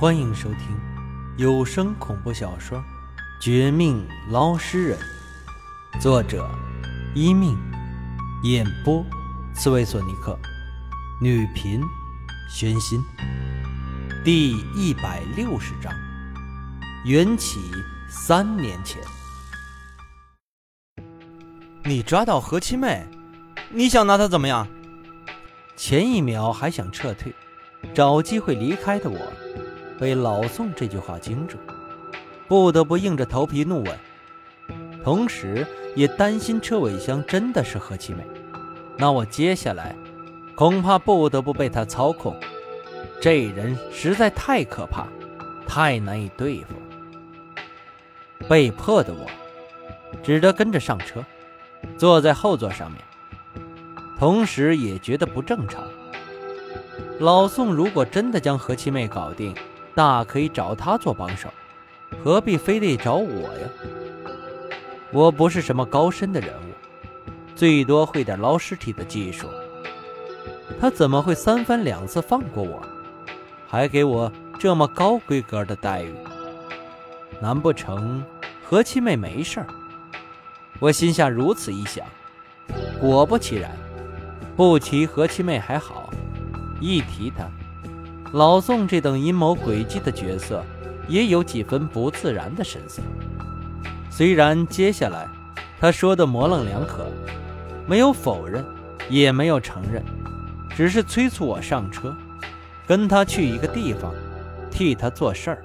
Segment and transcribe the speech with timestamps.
[0.00, 0.80] 欢迎收听
[1.38, 2.78] 有声恐怖小说
[3.40, 4.96] 《绝命捞尸人》，
[6.00, 6.48] 作者：
[7.16, 7.58] 一命，
[8.44, 9.04] 演播：
[9.52, 10.38] 刺猬索尼克，
[11.20, 11.82] 女频：
[12.48, 13.02] 玄心。
[14.24, 15.92] 第一百六十章，
[17.04, 17.58] 缘起
[18.08, 19.02] 三年前。
[21.82, 23.04] 你抓到何七妹，
[23.72, 24.68] 你想拿她怎么样？
[25.76, 27.34] 前一秒还想撤退，
[27.92, 29.18] 找机会离开的我。
[29.98, 31.56] 被老宋这句话惊住，
[32.46, 33.98] 不得不硬着头皮怒问，
[35.02, 35.66] 同时
[35.96, 38.24] 也担心车尾箱真的是何七妹，
[38.96, 39.96] 那我接下来
[40.54, 42.34] 恐怕不得不被他操控。
[43.20, 45.06] 这人实在太可怕，
[45.66, 46.74] 太难以对付。
[48.48, 49.26] 被迫的我，
[50.22, 51.24] 只得跟着上车，
[51.96, 53.00] 坐在后座上面，
[54.16, 55.82] 同时也觉得不正常。
[57.18, 59.52] 老宋如果真的将何七妹搞定，
[59.98, 61.52] 大可以找他做帮手，
[62.22, 63.68] 何必非得找我呀？
[65.10, 66.72] 我不是什么高深的人物，
[67.56, 69.48] 最多会点捞尸体的技术。
[70.80, 72.80] 他怎么会三番两次放过我，
[73.66, 76.14] 还给我这么高规格的待遇？
[77.40, 78.24] 难不成
[78.62, 79.66] 何七妹没事儿？
[80.78, 82.06] 我心下如此一想，
[83.00, 83.72] 果不其然，
[84.54, 86.08] 不提何七妹还好，
[86.80, 87.50] 一提她。
[88.32, 90.62] 老宋这等阴谋诡计的角色，
[91.08, 93.00] 也有几分不自然的神色。
[94.10, 95.26] 虽然接下来
[95.80, 97.06] 他说的模棱两可，
[97.86, 98.62] 没有否认，
[99.08, 100.04] 也没有承认，
[100.76, 102.14] 只是催促我上车，
[102.86, 104.12] 跟他去一个地方，
[104.70, 105.64] 替他做事儿。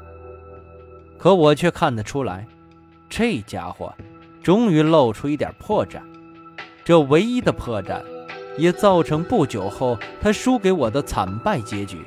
[1.18, 2.48] 可我却看得出来，
[3.10, 3.94] 这家伙
[4.42, 6.00] 终于露出一点破绽。
[6.86, 8.02] 这唯一的破绽，
[8.58, 12.06] 也造成不久后他输给我的惨败结局。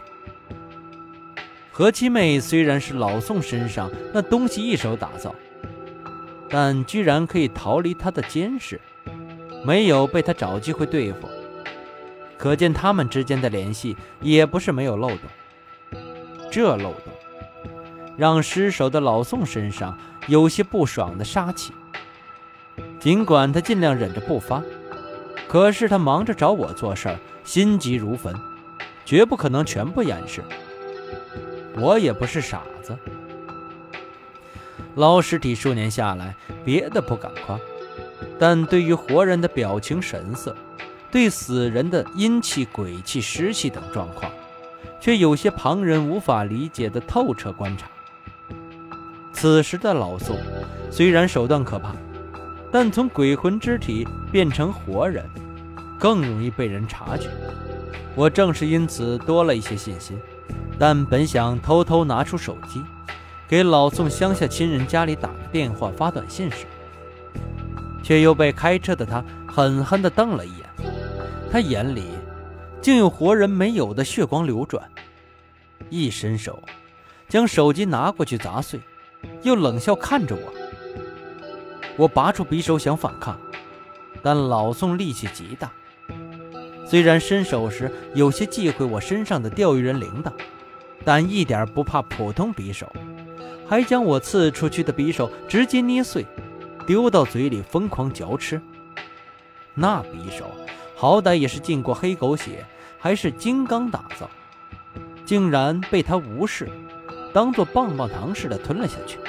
[1.79, 5.35] 何七妹虽然是老宋身上那东西一手打造，
[6.49, 8.81] 但居然可以逃离他的监视，
[9.63, 11.29] 没有被他找机会对付，
[12.39, 16.01] 可见他们之间的联系也不是没有漏洞。
[16.51, 17.13] 这漏洞
[18.17, 19.99] 让失手的老宋身上
[20.29, 21.75] 有些不爽的杀气。
[22.99, 24.63] 尽管他尽量忍着不发，
[25.47, 28.35] 可是他忙着找我做事儿，心急如焚，
[29.05, 30.43] 绝不可能全部掩饰。
[31.79, 32.97] 我也不是傻子，
[34.95, 37.61] 捞尸体数年下来，别的不敢夸，
[38.39, 40.57] 但对于活人的表情神色，
[41.11, 44.33] 对死人的阴气、鬼气、湿气等状况，
[44.99, 47.87] 却有些旁人无法理解的透彻观察。
[49.33, 50.39] 此时的老宋，
[50.91, 51.95] 虽然手段可怕，
[52.73, 55.23] 但从鬼魂之体变成活人，
[55.99, 57.29] 更容易被人察觉。
[58.15, 60.19] 我正是因此多了一些信心。
[60.79, 62.83] 但本想偷偷拿出手机，
[63.49, 66.67] 给老宋乡下亲人家里打个电话、发短信时，
[68.03, 70.67] 却又被开车的他狠狠地瞪了一眼。
[71.51, 72.05] 他眼里
[72.83, 74.87] 竟有活人没有的血光流转，
[75.89, 76.63] 一伸手
[77.27, 78.79] 将手机拿过去砸碎，
[79.43, 80.53] 又冷笑看着我。
[81.97, 83.41] 我拔出匕首想反抗，
[84.23, 85.73] 但老宋力气极大，
[86.87, 90.31] 虽然伸手时有些忌讳我身上的钓鱼人铃铛。
[91.07, 92.93] 但一点不怕普通匕首，
[93.69, 96.27] 还将我刺出去的匕首直接捏碎，
[96.85, 98.61] 丢到嘴里疯狂嚼吃。
[99.73, 100.51] 那匕首
[100.97, 102.67] 好歹也是浸过黑狗血，
[102.99, 104.29] 还是金刚打造，
[105.25, 106.69] 竟然被他无视，
[107.33, 109.21] 当做棒棒糖似的吞了下去。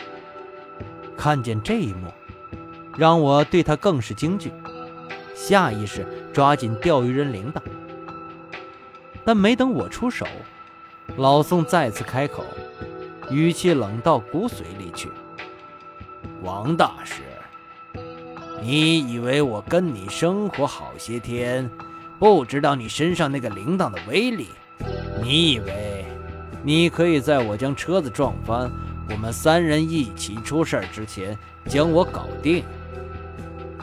[1.15, 2.11] 看见这一幕，
[2.97, 4.51] 让我对他更是惊惧，
[5.35, 7.61] 下意识抓紧钓鱼人铃铛，
[9.23, 10.25] 但没等我出手。
[11.15, 12.43] 老宋再次开口，
[13.31, 15.09] 语气冷到骨髓里去
[16.43, 17.23] ：“王大师，
[18.61, 21.67] 你以为我跟你生活好些天，
[22.19, 24.49] 不知道你身上那个铃铛的威力？
[25.23, 26.05] 你以为
[26.61, 28.69] 你可以在我将车子撞翻，
[29.09, 31.35] 我们三人一起出事之前
[31.65, 32.63] 将我搞定？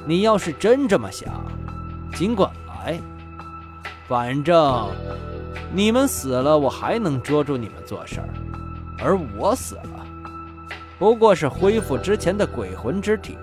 [0.07, 1.45] 你要是真这么想，
[2.15, 3.01] 尽管来，
[4.07, 4.89] 反正……”
[5.77, 8.29] 你们死了，我还能捉住你们做事儿；
[8.97, 10.07] 而我死了，
[11.01, 13.37] 不过是恢复之前的鬼魂之体，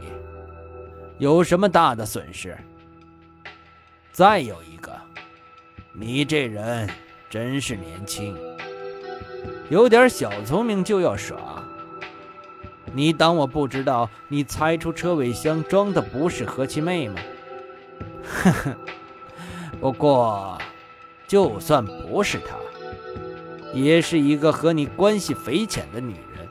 [1.18, 2.58] 有什么大的损失？
[4.14, 4.94] 再有一个，
[5.92, 6.90] 你这人
[7.30, 8.34] 真是年轻，
[9.70, 11.38] 有点小聪明就要耍。
[12.94, 17.16] 你当我不知道你猜出车尾箱装的不是何其妹吗？
[18.24, 18.76] 呵呵，
[19.82, 20.58] 不过。
[21.32, 22.58] 就算不是他，
[23.74, 26.46] 也是一个和你关系匪浅的女人，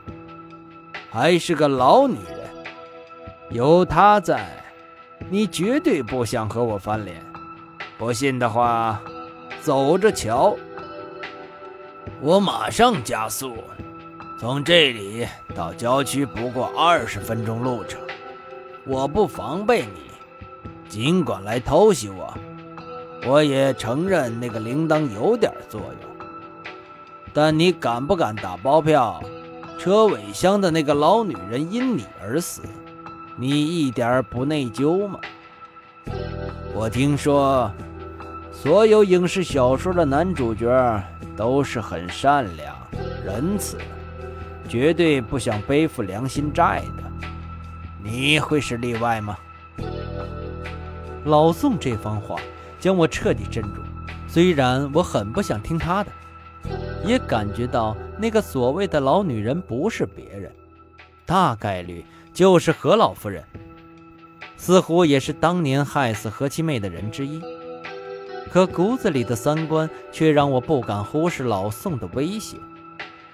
[1.10, 2.48] 还是个老女人。
[3.50, 4.64] 有她在，
[5.28, 7.22] 你绝对不想和我翻脸。
[7.98, 8.98] 不信的话，
[9.60, 10.56] 走着瞧。
[12.22, 13.58] 我马上加速，
[14.38, 18.00] 从这里到郊区不过二十分钟路程。
[18.86, 20.10] 我不防备你，
[20.88, 22.32] 尽管来偷袭我。
[23.26, 26.26] 我也承认那个铃铛有点作用，
[27.32, 29.22] 但你敢不敢打包票？
[29.78, 32.60] 车尾箱的那个老女人因你而死，
[33.36, 35.18] 你一点不内疚吗？
[36.74, 37.70] 我听说，
[38.52, 41.02] 所有影视小说的男主角
[41.36, 42.76] 都是很善良、
[43.24, 43.78] 仁慈，
[44.68, 47.28] 绝对不想背负良心债的。
[48.02, 49.36] 你会是例外吗？
[51.24, 52.36] 老宋这番话。
[52.80, 53.82] 将我彻底镇住。
[54.26, 56.10] 虽然我很不想听他的，
[57.04, 60.50] 也感觉到那个所谓的老女人不是别人，
[61.26, 63.44] 大概率就是何老夫人，
[64.56, 67.42] 似乎也是当年害死何七妹的人之一。
[68.52, 72.56] 可骨子里的三观却让我不敢忽视老宋的威胁，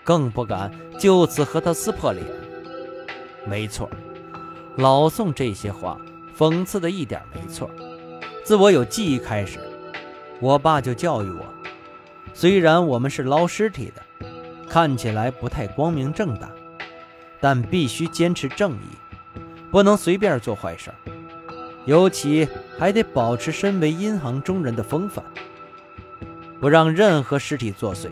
[0.05, 2.25] 更不敢就此和他撕破脸。
[3.47, 3.89] 没错，
[4.77, 5.99] 老宋这些话
[6.37, 7.71] 讽刺的一点没错。
[8.47, 9.59] 自我有记忆开始，
[10.39, 11.45] 我爸就教育我：
[12.33, 14.01] 虽然我们是捞尸体的，
[14.69, 16.49] 看起来不太光明正大，
[17.41, 18.87] 但必须坚持正义，
[19.73, 20.93] 不能随便做坏事
[21.87, 22.49] 尤其
[22.79, 25.25] 还得保持身为银行中人的风范，
[26.61, 28.11] 不让任何尸体作祟。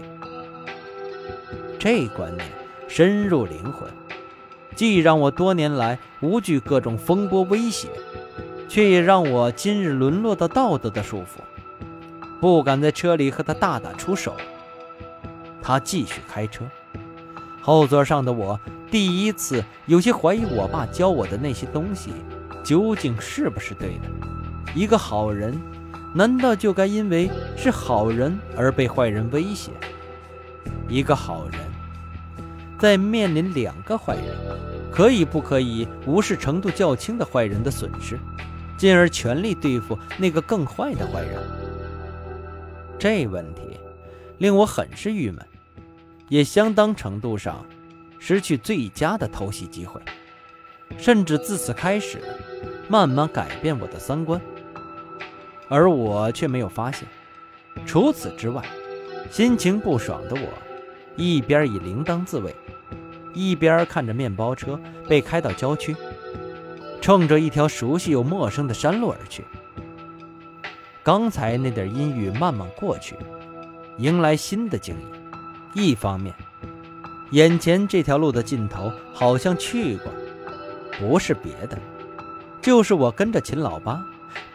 [1.78, 2.44] 这观念
[2.88, 3.88] 深入灵魂，
[4.74, 7.86] 既让我多年来无惧各种风波威胁。
[8.68, 11.40] 却也让我今日沦落到道德的束缚，
[12.40, 14.34] 不敢在车里和他大打出手。
[15.62, 16.64] 他继续开车，
[17.62, 18.58] 后座上的我
[18.90, 22.12] 第一次有些怀疑，我爸教我的那些东西
[22.62, 24.08] 究竟是不是对的？
[24.74, 25.58] 一个好人，
[26.12, 29.70] 难道就该因为是好人而被坏人威胁？
[30.88, 31.60] 一个好人，
[32.78, 34.36] 在面临两个坏人，
[34.92, 38.18] 可以不可以无视程度较轻的坏人的损失？
[38.84, 41.40] 进而全力对付那个更坏的坏人。
[42.98, 43.80] 这问题
[44.36, 45.42] 令我很是郁闷，
[46.28, 47.64] 也相当程度上
[48.18, 49.98] 失去最佳的偷袭机会，
[50.98, 52.18] 甚至自此开始
[52.86, 54.38] 慢慢改变我的三观。
[55.70, 57.08] 而我却没有发现。
[57.86, 58.62] 除此之外，
[59.30, 60.48] 心情不爽的我，
[61.16, 62.54] 一边以铃铛自慰，
[63.32, 64.78] 一边看着面包车
[65.08, 65.96] 被开到郊区。
[67.04, 69.44] 冲着一条熟悉又陌生的山路而去。
[71.02, 73.14] 刚才那点阴郁慢慢过去，
[73.98, 74.96] 迎来新的惊
[75.74, 75.90] 异。
[75.90, 76.34] 一方面，
[77.32, 80.10] 眼前这条路的尽头好像去过，
[80.98, 81.76] 不是别的，
[82.62, 84.02] 就是我跟着秦老八、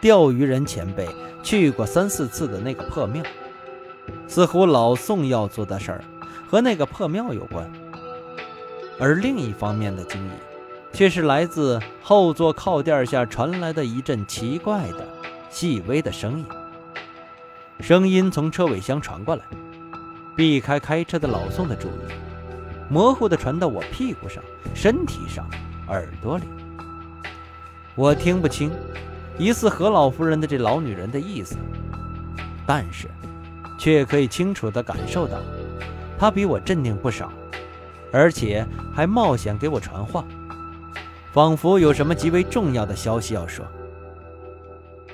[0.00, 1.08] 钓鱼人前辈
[1.44, 3.22] 去过三四次的那个破庙。
[4.26, 6.04] 似乎老宋要做的事儿
[6.48, 7.70] 和那个破庙有关。
[8.98, 10.49] 而另一方面的惊异。
[10.92, 15.06] 却是来自后座靠垫下传来的一阵奇怪的、
[15.48, 16.46] 细微的声音。
[17.80, 19.42] 声音从车尾箱传过来，
[20.36, 21.92] 避开开车的老宋的注意，
[22.90, 24.42] 模糊地传到我屁股上、
[24.74, 25.48] 身体上、
[25.88, 26.44] 耳朵里。
[27.94, 28.70] 我听不清
[29.38, 31.56] 疑似何老夫人的这老女人的意思，
[32.66, 33.08] 但是
[33.78, 35.38] 却可以清楚地感受到，
[36.18, 37.32] 她比我镇定不少，
[38.12, 40.24] 而且还冒险给我传话。
[41.32, 43.64] 仿佛有什么极为重要的消息要说。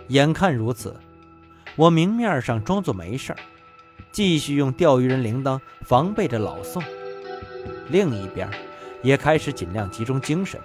[0.08, 0.94] 眼看如此，
[1.74, 3.34] 我明面上装作没事
[4.12, 6.82] 继续用钓鱼人铃铛防备着老宋。
[7.88, 8.48] 另一边，
[9.02, 10.58] 也开始尽量集中精神，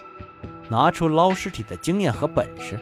[0.70, 2.80] 拿出捞尸体的经验和本事，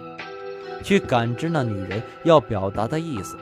[0.84, 3.36] 去感知那女人要表达的意思。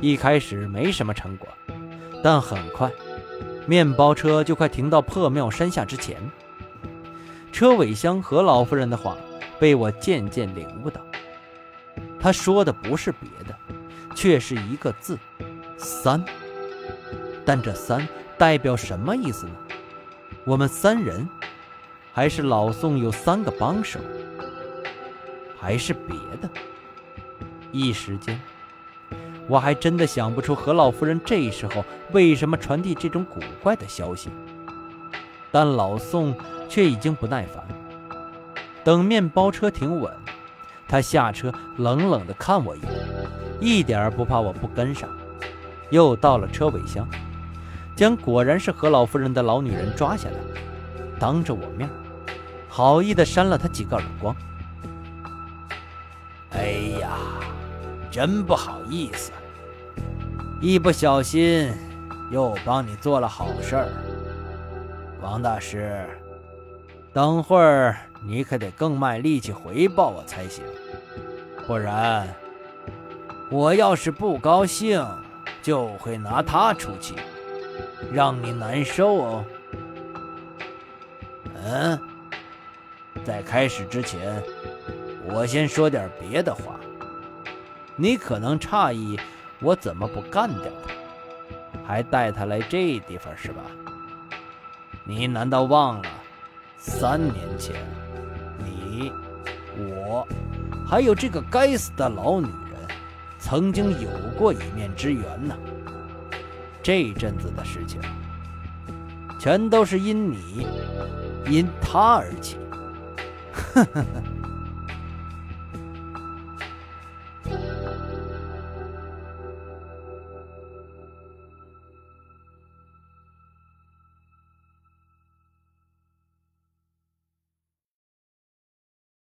[0.00, 1.48] 一开始没什么成果，
[2.22, 2.90] 但很快，
[3.66, 6.16] 面包车就快停到破庙山下之前。
[7.52, 9.16] 车尾箱和老夫人的话，
[9.58, 11.00] 被我渐渐领悟到。
[12.18, 13.54] 他说的不是别的，
[14.14, 15.18] 却是一个字
[15.76, 16.24] “三”。
[17.44, 18.06] 但这“三”
[18.38, 19.52] 代表什么意思呢？
[20.44, 21.28] 我们三人，
[22.12, 23.98] 还是老宋有三个帮手，
[25.58, 26.48] 还是别的？
[27.72, 28.40] 一时间，
[29.48, 34.30] 我还真的想不出何老夫人这时候为什么传递这种古怪的消息。
[35.50, 36.34] 但老宋。
[36.70, 37.62] 却已经不耐烦。
[38.82, 40.10] 等面包车停稳，
[40.88, 42.90] 他下车，冷冷地看我一眼，
[43.60, 45.10] 一点不怕我不跟上。
[45.90, 47.06] 又到了车尾箱，
[47.96, 50.36] 将果然是何老夫人的老女人抓下来，
[51.18, 51.90] 当着我面，
[52.68, 54.34] 好意的扇了她几个耳光。
[56.52, 57.18] 哎呀，
[58.08, 59.32] 真不好意思，
[60.60, 61.72] 一不小心
[62.30, 63.76] 又帮你做了好事。
[65.20, 66.08] 王大师，
[67.12, 70.64] 等会儿你可得更卖力气回报我才行，
[71.66, 72.28] 不然
[73.50, 75.04] 我要是不高兴，
[75.60, 77.14] 就会拿他出气。
[78.12, 79.44] 让你难受哦。
[81.64, 81.98] 嗯，
[83.24, 84.42] 在开始之前，
[85.26, 86.78] 我先说点别的话。
[87.96, 89.18] 你可能诧异
[89.60, 93.62] 我怎么不干掉他，还带他来这地方是吧？
[95.04, 96.08] 你难道忘了，
[96.82, 97.76] 三年前，
[98.58, 99.12] 你、
[99.76, 100.26] 我，
[100.88, 102.88] 还有这个该死的老女人，
[103.38, 104.08] 曾经有
[104.38, 105.54] 过一面之缘呢？
[106.82, 108.00] 这阵子的事情，
[109.38, 110.66] 全都是因你，
[111.50, 112.56] 因他而起。
[113.52, 114.39] 呵呵呵。